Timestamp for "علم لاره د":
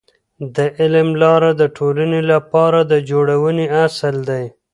0.77-1.63